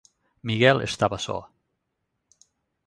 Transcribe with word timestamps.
Miguel 0.47 0.77
estaba 0.89 1.17
só. 1.27 1.39